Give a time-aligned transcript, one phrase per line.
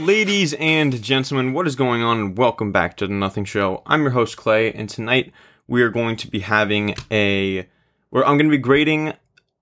[0.00, 2.34] Ladies and gentlemen, what is going on?
[2.34, 3.82] Welcome back to the Nothing Show.
[3.84, 5.30] I'm your host Clay, and tonight
[5.68, 7.68] we are going to be having a
[8.08, 9.12] where I'm going to be grading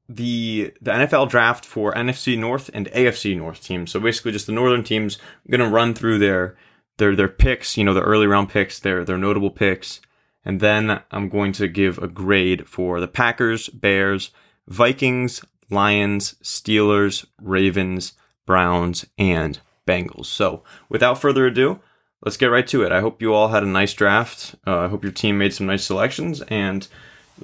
[0.08, 3.90] the the NFL draft for NFC North and AFC North teams.
[3.90, 5.18] So basically, just the northern teams.
[5.44, 6.56] I'm going to run through their
[6.98, 10.00] their their picks, you know, the early round picks, their their notable picks,
[10.44, 14.30] and then I'm going to give a grade for the Packers, Bears,
[14.68, 18.12] Vikings, Lions, Steelers, Ravens,
[18.46, 20.26] Browns, and Bengals.
[20.26, 21.80] So, without further ado,
[22.22, 22.92] let's get right to it.
[22.92, 24.54] I hope you all had a nice draft.
[24.66, 26.86] Uh, I hope your team made some nice selections, and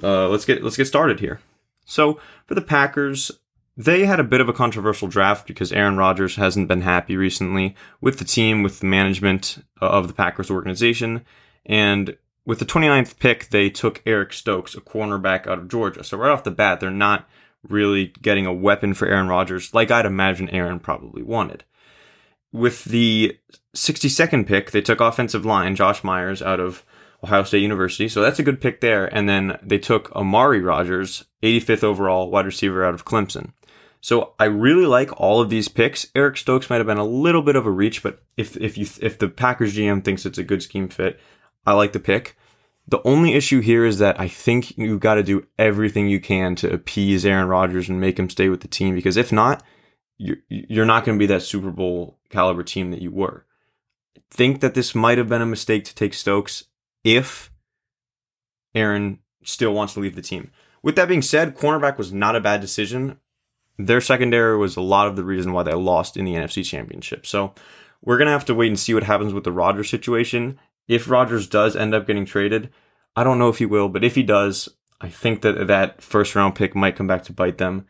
[0.03, 1.41] uh, let's get let's get started here.
[1.85, 3.31] So, for the Packers,
[3.77, 7.75] they had a bit of a controversial draft because Aaron Rodgers hasn't been happy recently
[7.99, 11.25] with the team, with the management of the Packers organization,
[11.65, 16.03] and with the 29th pick, they took Eric Stokes, a cornerback out of Georgia.
[16.03, 17.27] So right off the bat, they're not
[17.67, 21.63] really getting a weapon for Aaron Rodgers like I'd imagine Aaron probably wanted.
[22.55, 23.37] With the
[23.75, 26.85] 62nd pick, they took offensive line Josh Myers out of
[27.21, 28.07] Ohio State University.
[28.07, 29.13] So that's a good pick there.
[29.13, 33.51] And then they took Amari Rodgers, 85th overall wide receiver out of Clemson.
[33.99, 36.07] So I really like all of these picks.
[36.15, 38.87] Eric Stokes might have been a little bit of a reach, but if if you
[39.01, 41.19] if the Packers GM thinks it's a good scheme fit,
[41.65, 42.37] I like the pick.
[42.87, 46.55] The only issue here is that I think you've got to do everything you can
[46.57, 49.61] to appease Aaron Rodgers and make him stay with the team because if not,
[50.17, 53.45] you're, you're not going to be that Super Bowl caliber team that you were.
[54.17, 56.65] I think that this might have been a mistake to take Stokes
[57.03, 57.51] if
[58.73, 60.51] Aaron still wants to leave the team.
[60.81, 63.19] With that being said, cornerback was not a bad decision.
[63.77, 67.25] Their secondary was a lot of the reason why they lost in the NFC Championship.
[67.25, 67.53] So
[68.01, 71.09] we're going to have to wait and see what happens with the Rodgers situation if
[71.09, 72.69] Rodgers does end up getting traded,
[73.15, 74.69] I don't know if he will, but if he does,
[75.01, 77.87] I think that that first round pick might come back to bite them.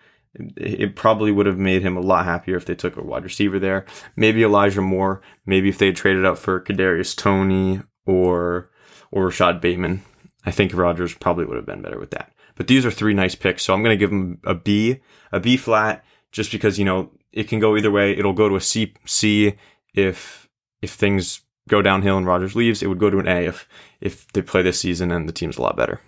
[0.57, 3.59] It probably would have made him a lot happier if they took a wide receiver
[3.59, 3.85] there.
[4.15, 5.21] Maybe Elijah Moore.
[5.45, 8.69] Maybe if they traded up for Kadarius Toney or
[9.11, 10.03] or Rashod Bateman.
[10.45, 12.33] I think Rodgers probably would have been better with that.
[12.55, 14.99] But these are three nice picks, so I'm going to give him a B,
[15.31, 18.11] a B flat, just because you know it can go either way.
[18.11, 19.55] It'll go to a C, C
[19.93, 20.49] if
[20.81, 23.67] if things go downhill and Rodgers leaves, it would go to an A if
[24.01, 25.99] if they play this season and the team's a lot better.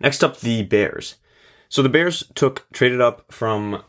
[0.00, 1.16] Next up, the Bears.
[1.74, 3.82] So the Bears took traded up from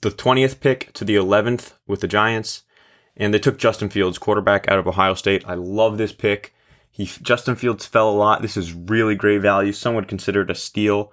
[0.00, 2.62] the 20th pick to the 11th with the Giants,
[3.14, 5.44] and they took Justin Fields, quarterback out of Ohio State.
[5.46, 6.54] I love this pick.
[6.90, 8.40] He Justin Fields fell a lot.
[8.40, 9.72] This is really great value.
[9.72, 11.12] Some would consider it a steal.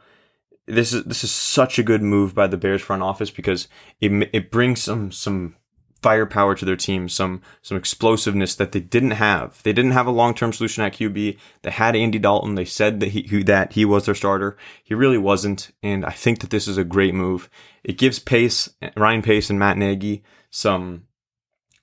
[0.67, 3.67] This is this is such a good move by the Bears front office because
[3.99, 5.57] it it brings some some
[6.03, 9.63] firepower to their team, some some explosiveness that they didn't have.
[9.63, 11.37] They didn't have a long term solution at QB.
[11.61, 12.55] They had Andy Dalton.
[12.55, 14.57] They said that he that he was their starter.
[14.83, 17.49] He really wasn't, and I think that this is a great move.
[17.83, 21.07] It gives Pace, Ryan Pace, and Matt Nagy some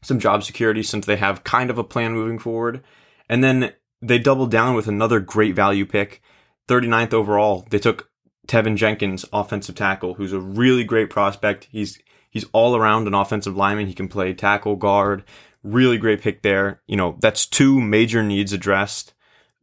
[0.02, 2.82] some job security since they have kind of a plan moving forward.
[3.28, 3.72] And then
[4.02, 6.22] they doubled down with another great value pick,
[6.68, 7.66] 39th overall.
[7.70, 8.10] They took
[8.46, 11.68] Teven Jenkins, offensive tackle, who's a really great prospect.
[11.70, 13.86] He's He's all around an offensive lineman.
[13.86, 15.24] He can play tackle, guard.
[15.62, 16.80] Really great pick there.
[16.86, 19.12] You know, that's two major needs addressed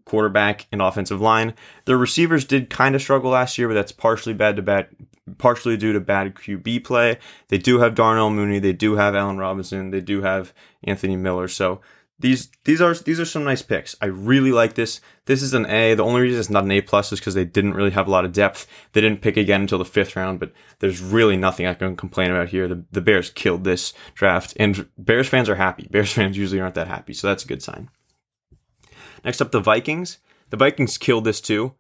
[0.08, 1.54] quarterback and offensive line.
[1.86, 4.88] Their receivers did kind of struggle last year, but that's partially bad to bad,
[5.38, 7.20] partially due to bad QB play.
[7.50, 8.60] They do have Darnell Mooney.
[8.60, 9.92] They do have Allen Robinson.
[9.92, 10.54] They do have
[10.84, 11.48] Anthony Miller.
[11.48, 11.82] So
[12.20, 13.96] these these are these are some nice picks.
[14.02, 15.02] I really like this.
[15.26, 15.94] This is an A.
[15.94, 18.12] The only reason it's not an A plus is because they didn't really have a
[18.12, 18.66] lot of depth.
[18.94, 22.32] They didn't pick again until the fifth round, but there's really nothing I can complain
[22.32, 22.68] about here.
[22.68, 25.88] The, the Bears killed this draft, and Bears fans are happy.
[25.92, 27.90] Bears fans usually aren't that happy, so that's a good sign.
[29.24, 30.18] Next up, the Vikings.
[30.50, 31.76] The Vikings killed this too.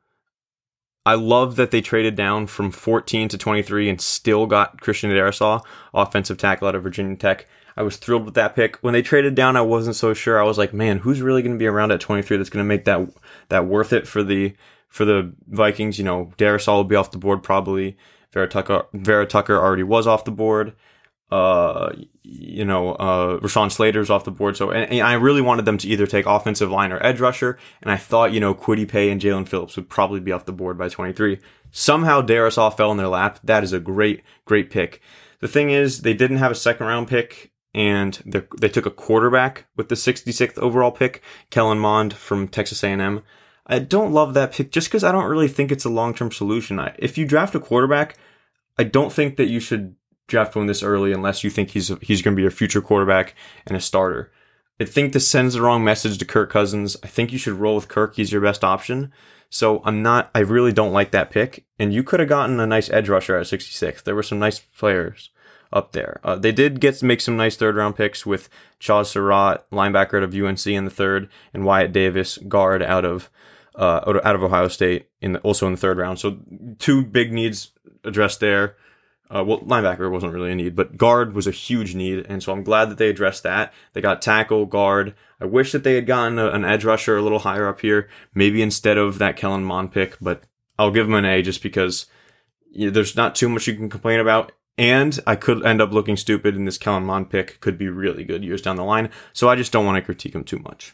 [1.03, 5.63] I love that they traded down from 14 to 23 and still got Christian Darrisaw,
[5.93, 7.47] offensive tackle out of Virginia Tech.
[7.77, 8.77] I was thrilled with that pick.
[8.77, 10.41] When they traded down, I wasn't so sure.
[10.41, 12.67] I was like, man, who's really going to be around at 23 that's going to
[12.67, 13.07] make that
[13.49, 14.55] that worth it for the
[14.89, 15.99] for the Vikings?
[15.99, 17.95] You know, Darrisaw will be off the board probably.
[18.33, 20.73] Vera Tucker, Vera Tucker already was off the board.
[21.29, 21.91] Uh,
[22.23, 24.55] you know, uh, Rashawn Slater's off the board.
[24.55, 27.57] So, and, and, I really wanted them to either take offensive line or edge rusher.
[27.81, 30.53] And I thought, you know, Kwity Paye and Jaelan Phillips would probably be off the
[30.53, 31.39] board by 23.
[31.69, 33.39] Somehow Darrisaw fell in their lap.
[33.43, 35.01] That is a great, great pick.
[35.39, 39.65] The thing is, they didn't have a second round pick and they took a quarterback
[39.75, 43.23] with the 66th overall pick, Kellen Mond from Texas A&M.
[43.67, 46.79] I don't love that pick just because I don't really think it's a long-term solution.
[46.97, 48.17] If you draft a quarterback,
[48.77, 49.95] I don't think that you should
[50.27, 53.35] draft one this early unless you think he's he's going to be your future quarterback
[53.65, 54.31] and a starter.
[54.79, 56.95] I think this sends the wrong message to Kirk Cousins.
[57.03, 58.15] I think you should roll with Kirk.
[58.15, 59.11] He's your best option.
[59.49, 60.29] So I'm not.
[60.35, 61.65] I really don't like that pick.
[61.79, 64.03] And you could have gotten a nice edge rusher at 66.
[64.03, 65.31] There were some nice players
[65.71, 66.19] up there.
[66.23, 68.49] Uh, they did get to make some nice third round picks with
[68.79, 73.29] Chazz Surratt, linebacker out of UNC in the third, and Wyatt Davis, guard out of
[73.75, 76.19] uh, out of Ohio State, in the, also in the third round.
[76.19, 76.39] So
[76.79, 77.71] two big needs
[78.03, 78.75] addressed there.
[79.29, 82.53] Uh, well, linebacker wasn't really a need, but guard was a huge need, and so
[82.53, 83.73] I'm glad that they addressed that.
[83.91, 85.15] They got tackle, guard.
[85.41, 88.07] I wish that they had gotten a, an edge rusher a little higher up here,
[88.33, 90.43] maybe instead of that Kellen Mond pick, but
[90.79, 92.05] I'll give them an A just because
[92.71, 94.53] you know, there's not too much you can complain about.
[94.77, 98.23] And I could end up looking stupid, and this Kellen Mond pick could be really
[98.23, 99.09] good years down the line.
[99.33, 100.93] So I just don't want to critique him too much.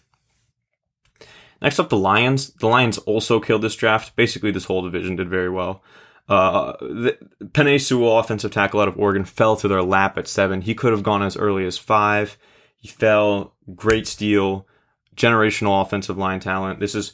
[1.61, 2.49] Next up, the Lions.
[2.53, 4.15] The Lions also killed this draft.
[4.15, 5.83] Basically, this whole division did very well.
[6.29, 10.61] Uh, the, Penei Sewell, offensive tackle out of Oregon, fell to their lap at seven.
[10.61, 12.37] He could have gone as early as five.
[12.77, 13.55] He fell.
[13.75, 14.67] Great steal.
[15.15, 16.79] Generational offensive line talent.
[16.79, 17.13] This is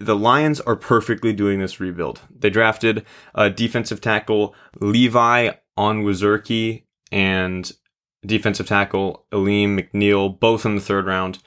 [0.00, 2.20] the Lions are perfectly doing this rebuild.
[2.30, 6.82] They drafted a defensive tackle Levi Onwuzurike
[7.12, 7.72] and
[8.26, 11.38] defensive tackle Alim McNeill, both in the third round.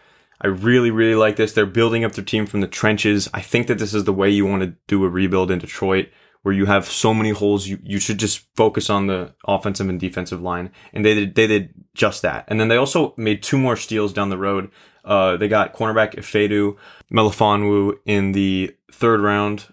[0.42, 1.54] I really, really like this.
[1.54, 3.30] They're building up their team from the trenches.
[3.34, 6.10] I think that this is the way you want to do a rebuild in Detroit
[6.44, 10.00] where you have so many holes, you, you should just focus on the offensive and
[10.00, 10.72] defensive line.
[10.94, 12.46] And they did, they did just that.
[12.48, 14.72] And then they also made two more steals down the road.
[15.06, 16.78] Uh, they got cornerback Ifeatu
[17.12, 19.68] Melifonwu in the third round,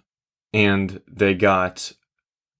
[0.52, 1.92] and they got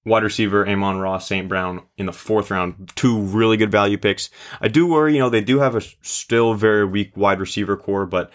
[0.08, 1.49] wide receiver Amon-Ra St.
[1.49, 2.93] Brown in the fourth round.
[2.96, 4.31] Two really good value picks.
[4.60, 8.06] I do worry, you know, they do have a still very weak wide receiver core,
[8.06, 8.32] but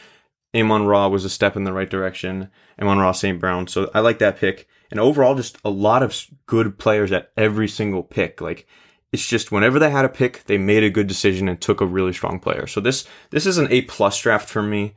[0.56, 2.50] Amon-Ra was a step in the right direction.
[2.80, 3.40] Amon-Ra St.
[3.40, 3.68] Brown.
[3.68, 6.16] So I like that pick and overall just a lot of
[6.46, 8.40] good players at every single pick.
[8.42, 8.68] Like
[9.12, 11.86] it's just whenever they had a pick, they made a good decision and took a
[11.86, 12.68] really strong player.
[12.68, 14.94] So this this is an A plus draft for me.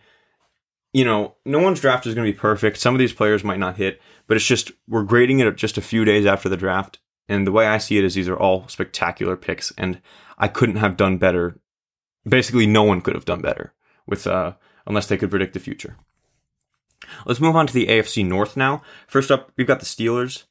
[0.93, 2.76] You know, no one's draft is going to be perfect.
[2.76, 5.82] Some of these players might not hit, but it's just we're grading it just a
[5.82, 6.99] few days after the draft.
[7.28, 10.00] And the way I see it is these are all spectacular picks, and
[10.38, 11.58] I couldn't have done better.
[12.28, 13.73] Basically, no one could have done better
[14.06, 14.52] with uh,
[14.87, 15.96] unless they could predict the future.
[17.25, 18.82] Let's move on to the AFC North now.
[19.06, 20.44] First up, we've got the Steelers.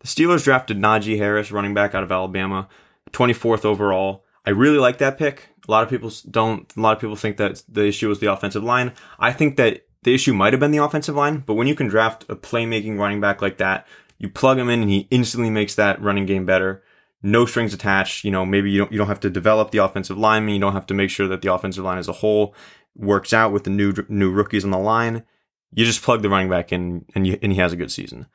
[0.00, 2.68] The Steelers drafted Najee Harris, running back out of Alabama,
[3.12, 4.24] 24th overall.
[4.46, 5.48] I really like that pick.
[5.66, 6.70] A lot of people don't.
[6.76, 8.92] A lot of people think that the issue was the offensive line.
[9.18, 11.88] I think that the issue might have been the offensive line, but when you can
[11.88, 13.86] draft a playmaking running back like that,
[14.18, 16.82] you plug him in and he instantly makes that running game better.
[17.22, 18.24] No strings attached.
[18.24, 20.54] You know, maybe you don't you don't have to develop the offensive lineman.
[20.54, 22.54] You don't have to make sure that the offensive line as a whole
[22.94, 25.24] works out with the new new rookies on the line.
[25.72, 28.26] You just plug the running back in, and you, and he has a good season.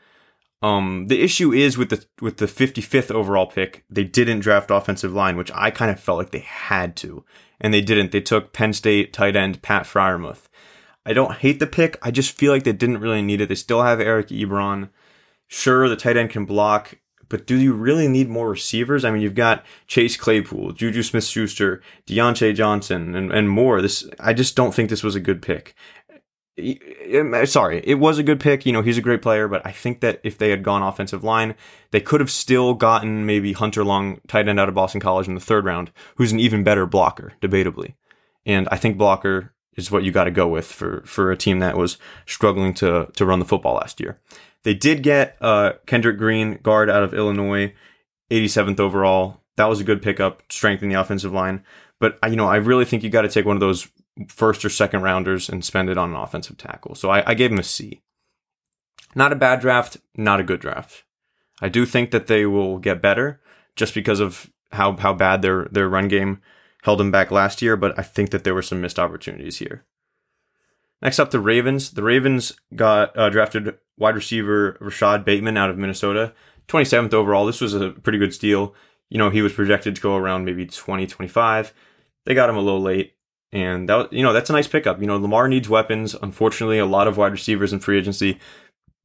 [0.62, 5.14] Um, the issue is with the with the 55th overall pick, they didn't draft offensive
[5.14, 7.24] line, which I kind of felt like they had to,
[7.62, 8.12] and they didn't.
[8.12, 10.49] They took Penn State tight end Pat Freiermuth.
[11.06, 11.98] I don't hate the pick.
[12.02, 13.50] I just feel like they didn't really need it.
[13.50, 14.90] They still have Eric Ebron.
[15.48, 19.04] Sure, the tight end can block, but do you really need more receivers?
[19.04, 23.82] I mean, you've got Chase Claypool, Juju Smith Schuster, Diontae Johnson, and, and more.
[23.82, 25.76] This I just don't think this was a good pick
[27.46, 28.66] sorry, it was a good pick.
[28.66, 31.24] You know, he's a great player, but I think that if they had gone offensive
[31.24, 31.56] line,
[31.92, 35.36] they could have still gotten maybe Hunter Long, tight end out of Boston College in
[35.36, 37.96] the third round, who's an even better blocker, debatably.
[38.46, 41.60] And I think blocker is what you got to go with for for a team
[41.60, 44.20] that was struggling to to run the football last year.
[44.64, 47.74] They did get uh, Kendrick Green, guard out of Illinois,
[48.30, 49.42] 87th overall.
[49.56, 51.64] That was a good pickup, strengthen the offensive line.
[52.00, 53.88] But you know, I really think you got to take one of those
[54.28, 56.96] first or second rounders and spend it on an offensive tackle.
[56.96, 58.02] So I, I gave him a C.
[59.16, 61.04] Not a bad draft, not a good draft.
[61.62, 63.42] I do think that they will get better
[63.76, 66.42] just because of how how bad their their run game
[66.84, 69.86] held them back last year, but I think that there were some missed opportunities here.
[71.02, 71.92] Next up, the Ravens.
[71.92, 76.34] The Ravens got uh, drafted wide receiver Rashod Bateman out of Minnesota,
[76.68, 77.46] 27th overall.
[77.46, 78.74] This was a pretty good steal.
[79.10, 81.74] You know, he was projected to go around maybe 20, 25.
[82.26, 83.16] They got him a little late.
[83.52, 85.02] And that you know that's a nice pickup.
[85.02, 86.14] You know Lamar needs weapons.
[86.14, 88.40] Unfortunately, a lot of wide receivers in free agency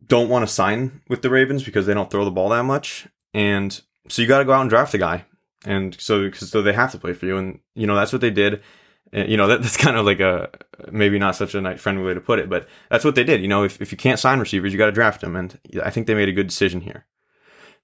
[0.06, 3.08] don't want to sign with the Ravens because they don't throw the ball that much,
[3.32, 5.24] and so you got to go out and draft the guy.
[5.64, 8.30] And so so they have to play for you, and you know that's what they
[8.30, 8.62] did.
[9.12, 10.50] And, you know that, that's kind of like a
[10.90, 13.40] maybe not such a friendly way to put it, but that's what they did.
[13.40, 15.90] You know if if you can't sign receivers, you got to draft them, and I
[15.90, 17.06] think they made a good decision here.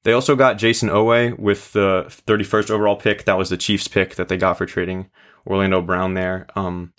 [0.03, 3.25] They also got Jayson Oweh with the 31st overall pick.
[3.25, 5.11] That was the Chiefs pick that they got for trading
[5.47, 6.47] Orlando Brown there.
[6.57, 6.95] Um,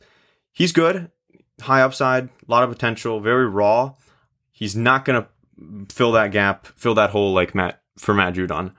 [0.51, 1.09] he's good,
[1.61, 3.95] high upside, a lot of potential, very raw.
[4.51, 8.73] He's not going to fill that gap, fill that hole like Matt for Matt Judon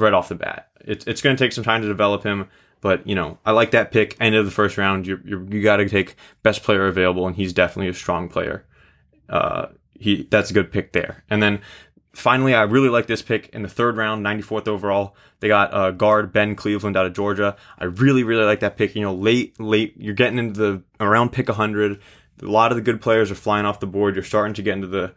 [0.00, 0.68] right off the bat.
[0.80, 2.48] It's it's going to take some time to develop him,
[2.80, 4.16] but you know I like that pick.
[4.20, 7.36] End of the first round, you you you got to take best player available, and
[7.36, 8.66] he's definitely a strong player.
[9.28, 9.66] Uh,
[9.98, 11.24] he that's a good pick there.
[11.30, 11.60] And then
[12.12, 15.14] finally, I really like this pick in the third round, 94th overall.
[15.40, 17.56] They got uh, guard Ben Cleveland out of Georgia.
[17.78, 18.94] I really, really like that pick.
[18.94, 22.00] You know, late, late, you're getting into the around pick 100.
[22.42, 24.14] A lot of the good players are flying off the board.
[24.14, 25.14] You're starting to get into the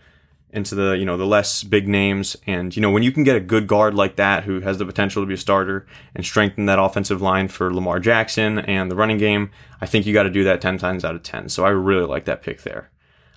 [0.54, 3.36] into the you know the less big names and you know when you can get
[3.36, 6.66] a good guard like that who has the potential to be a starter and strengthen
[6.68, 10.30] that offensive line for Lamar Jackson and the running game I think you got to
[10.30, 12.90] do that 10 times out of 10 so I really like that pick there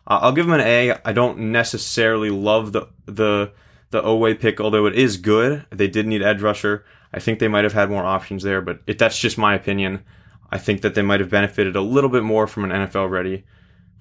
[0.07, 0.97] I'll give him an A.
[1.05, 3.53] I don't necessarily love the the
[3.91, 5.67] the Oweh pick, although it is good.
[5.71, 6.85] They did need edge rusher.
[7.13, 10.05] I think they might have had more options there, but that's just my opinion.
[10.51, 13.45] I think that they might have benefited a little bit more from an NFL ready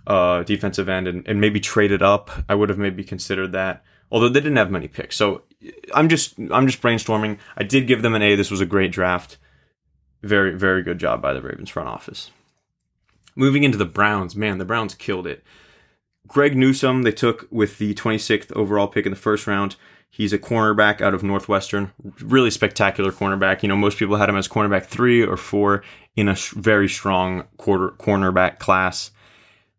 [0.08, 2.30] uh, defensive end and, and maybe traded up.
[2.48, 5.16] I would have maybe considered that, although they didn't have many picks.
[5.16, 5.44] So
[5.94, 7.38] I'm just I'm just brainstorming.
[7.58, 8.36] I did give them an A.
[8.36, 9.38] This was a great draft.
[10.22, 12.32] Very very good job by the Ravens front office.
[13.36, 15.44] Moving into the Browns, man, the Browns killed it.
[16.28, 19.76] Greg Newsome, they took with the 26th overall pick in the first round.
[20.10, 21.92] He's a cornerback out of Northwestern.
[22.22, 23.62] Really spectacular cornerback.
[23.62, 25.84] You know, most people had him as cornerback three or four
[26.16, 29.12] in a very strong quarter cornerback class.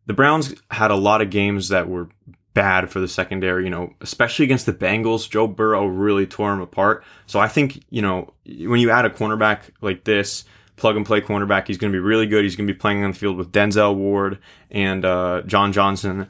[0.06, 2.08] The Browns had a lot of games that were
[2.54, 5.28] bad for the secondary, you know, especially against the Bengals.
[5.28, 7.04] Joe Burrow really tore him apart.
[7.26, 10.44] So I think, you know, when you add a cornerback like this,
[10.76, 11.66] plug and play cornerback.
[11.66, 12.44] He's going to be really good.
[12.44, 14.38] He's going to be playing on the field with Denzel Ward
[14.70, 16.28] and uh, John Johnson,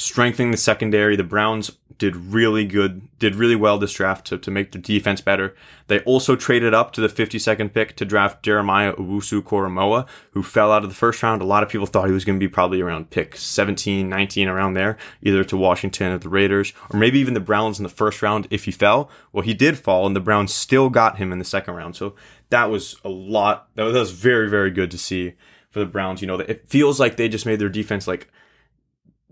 [0.00, 1.14] strengthening the secondary.
[1.14, 5.20] The Browns did really good, did really well this draft to, to make the defense
[5.20, 5.54] better.
[5.88, 10.72] They also traded up to the 52nd pick to draft Jeremiah Owusu Koramoah, who fell
[10.72, 11.42] out of the first round.
[11.42, 14.48] A lot of people thought he was going to be probably around pick 17, 19,
[14.48, 17.90] around there, either to Washington or the Raiders, or maybe even the Browns in the
[17.90, 19.10] first round if he fell.
[19.34, 21.94] Well, he did fall, and the Browns still got him in the second round.
[21.94, 22.14] So
[22.48, 23.68] that was a lot.
[23.74, 25.34] That was, that was very, very good to see
[25.68, 26.22] for the Browns.
[26.22, 28.28] You know, it feels like they just made their defense like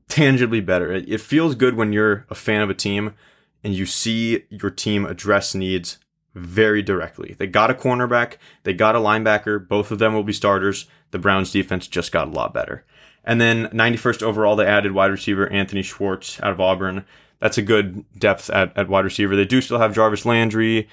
[0.08, 0.92] tangibly better.
[0.92, 3.14] It, it feels good when you're a fan of a team
[3.62, 5.98] and you see your team address needs
[6.34, 7.34] very directly.
[7.38, 9.66] They got a cornerback, they got a linebacker.
[9.66, 10.86] Both of them will be starters.
[11.10, 12.84] The Browns defense just got a lot better.
[13.24, 17.04] And then 91st overall, they added wide receiver Anthony Schwartz out of Auburn.
[17.40, 19.36] That's a good depth at, at wide receiver.
[19.36, 20.88] They do still have Jarvis Landry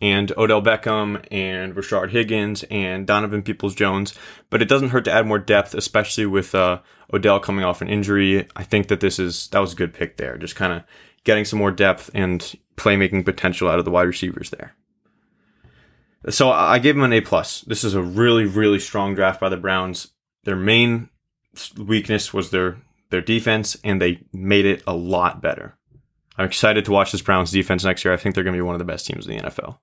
[0.00, 4.14] and Odell Beckham and Rashard Higgins and Donovan Peoples Jones.
[4.50, 6.80] But it doesn't hurt to add more depth, especially with uh,
[7.12, 8.46] Odell coming off an injury.
[8.56, 10.36] I think that this is that was a good pick there.
[10.36, 10.82] Just kind of
[11.24, 14.74] getting some more depth and playmaking potential out of the wide receivers there.
[16.30, 17.62] So I gave them an A plus.
[17.62, 20.08] This is a really really strong draft by the Browns.
[20.44, 21.08] Their main
[21.76, 22.78] weakness was their
[23.10, 25.76] their defense, and they made it a lot better.
[26.36, 28.12] I'm excited to watch this Browns defense next year.
[28.12, 29.78] I think they're going to be one of the best teams in the NFL.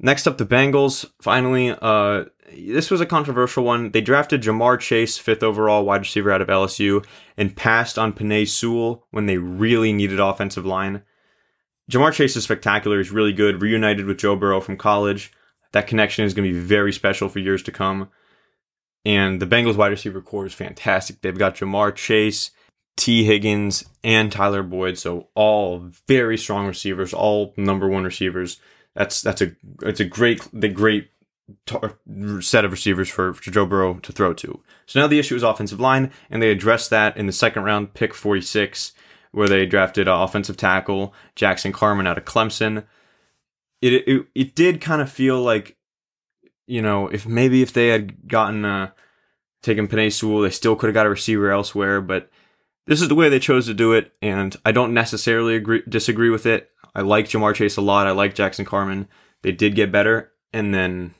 [0.00, 1.08] Next up, the Bengals.
[1.20, 3.92] Finally, uh, this was a controversial one.
[3.92, 7.04] They drafted Ja'Marr Chase, fifth overall wide receiver out of LSU,
[7.36, 11.02] and passed on Penei Sewell when they really needed offensive line.
[11.90, 12.98] Ja'Marr Chase is spectacular.
[12.98, 13.62] He's really good.
[13.62, 15.32] Reunited with Joe Burrow from college.
[15.72, 18.08] That connection is going to be very special for years to come.
[19.04, 21.20] And the Bengals wide receiver core is fantastic.
[21.20, 22.50] They've got Ja'Marr Chase,
[22.96, 24.98] Tee Higgins, and Tyler Boyd.
[24.98, 28.60] So all very strong receivers, all number one receivers.
[28.94, 31.10] That's that's a it's a great the great
[31.66, 31.76] t-
[32.40, 34.60] set of receivers for, for Joe Burrow to throw to.
[34.86, 37.94] So now the issue is offensive line, and they addressed that in the second round,
[37.94, 38.92] pick 46,
[39.32, 42.84] where they drafted uh, offensive tackle Jackson Carman out of Clemson.
[43.82, 45.76] It, it it did kind of feel like,
[46.66, 48.90] you know, if maybe if they had gotten uh,
[49.62, 52.30] taken Penei Sewell, they still could have got a receiver elsewhere, but
[52.86, 56.30] this is the way they chose to do it, and I don't necessarily agree disagree
[56.30, 56.70] with it.
[56.94, 58.06] I like Ja'Marr Chase a lot.
[58.06, 59.08] I like Jackson Carman.
[59.42, 61.14] They did get better, and then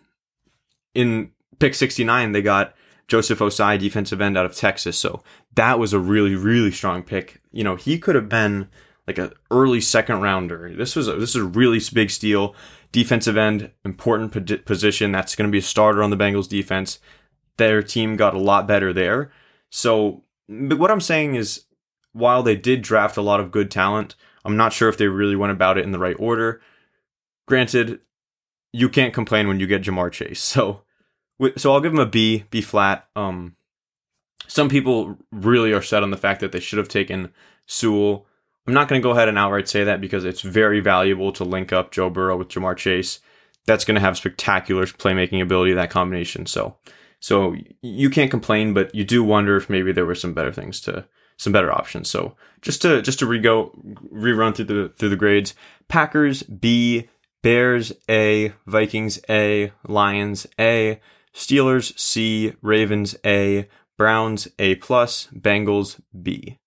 [0.94, 2.74] in pick 69 they got
[3.08, 4.98] Joseph Ossai, defensive end out of Texas.
[4.98, 5.22] So
[5.54, 7.40] that was a really, really strong pick.
[7.52, 8.68] You know, he could have been
[9.06, 10.72] like an early second rounder.
[10.74, 12.54] This was a, this is a really big steal.
[12.92, 15.12] Defensive end, important position.
[15.12, 17.00] That's going to be a starter on the Bengals defense.
[17.56, 19.32] Their team got a lot better there.
[19.70, 21.64] So but what I'm saying is,
[22.12, 25.36] while they did draft a lot of good talent, I'm not sure if they really
[25.36, 26.60] went about it in the right order.
[27.46, 28.00] Granted,
[28.72, 30.42] you can't complain when you get Ja'Marr Chase.
[30.54, 30.82] So,
[31.56, 33.08] so I'll give him a B, B flat.
[33.16, 33.56] Um,
[34.46, 37.32] some people really are set on the fact that they should have taken
[37.66, 38.26] Sewell.
[38.66, 41.44] I'm not going to go ahead and outright say that because it's very valuable to
[41.44, 43.18] link up Joe Burrow with Ja'Marr Chase.
[43.66, 46.46] That's going to have spectacular playmaking ability, that combination.
[46.46, 46.76] So
[47.24, 50.78] so you can't complain, but you do wonder if maybe there were some better things
[50.82, 51.06] to
[51.38, 52.10] some better options.
[52.10, 53.70] So just to just to re-go
[54.12, 55.54] rerun through the through the grades:
[55.88, 57.08] Packers B,
[57.42, 61.00] Bears A, Vikings A, Lions A,
[61.32, 66.58] Steelers C, Ravens A, Browns A plus, Bengals B.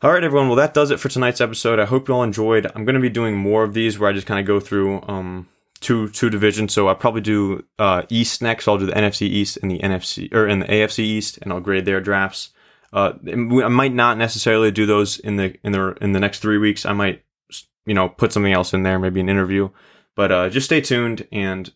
[0.00, 0.48] All right, everyone.
[0.48, 1.78] Well, that does it for tonight's episode.
[1.78, 2.64] I hope you all enjoyed.
[2.74, 5.02] I'm going to be doing more of these where I just kind of go through
[5.02, 5.48] um,
[5.82, 6.72] two two divisions.
[6.72, 8.66] So I'll probably do uh, East next.
[8.66, 11.60] I'll do the NFC East and the NFC or in the AFC East, and I'll
[11.60, 12.50] grade their drafts.
[12.92, 13.34] Uh, I
[13.68, 16.86] might not necessarily do those in the in the in the next three weeks.
[16.86, 17.22] I might
[17.84, 19.68] you know put something else in there, maybe an interview.
[20.14, 21.72] But uh, just stay tuned, and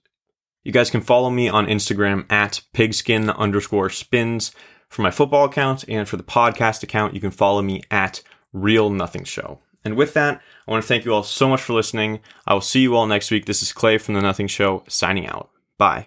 [0.62, 4.52] you guys can follow me on Instagram at pigskin underscore spins
[4.88, 8.22] for my football account, and for the podcast account, you can follow me at
[8.52, 9.60] Real Nothing Show.
[9.86, 12.20] And with that, I want to thank you all so much for listening.
[12.46, 13.46] I will see you all next week.
[13.46, 15.48] This is Clay from The Nothing Show signing out.
[15.78, 16.04] Bye.